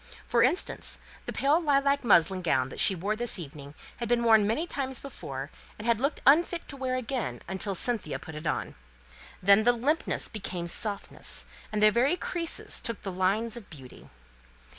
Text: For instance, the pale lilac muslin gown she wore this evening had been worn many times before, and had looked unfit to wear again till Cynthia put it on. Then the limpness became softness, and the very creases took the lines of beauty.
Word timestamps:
For 0.27 0.41
instance, 0.41 0.97
the 1.27 1.31
pale 1.31 1.61
lilac 1.61 2.03
muslin 2.03 2.41
gown 2.41 2.75
she 2.77 2.95
wore 2.95 3.15
this 3.15 3.37
evening 3.37 3.75
had 3.97 4.09
been 4.09 4.23
worn 4.23 4.47
many 4.47 4.65
times 4.65 4.99
before, 4.99 5.51
and 5.77 5.85
had 5.85 5.99
looked 5.99 6.21
unfit 6.25 6.67
to 6.69 6.75
wear 6.75 6.95
again 6.95 7.39
till 7.59 7.75
Cynthia 7.75 8.17
put 8.17 8.33
it 8.33 8.47
on. 8.47 8.73
Then 9.43 9.63
the 9.63 9.73
limpness 9.73 10.27
became 10.27 10.65
softness, 10.65 11.45
and 11.71 11.83
the 11.83 11.91
very 11.91 12.17
creases 12.17 12.81
took 12.81 13.03
the 13.03 13.11
lines 13.11 13.55
of 13.55 13.69
beauty. 13.69 14.09